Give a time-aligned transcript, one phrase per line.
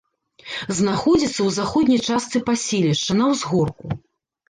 [0.77, 3.97] Знаходзіцца ў заходняй частцы паселішча, на ўзгорку.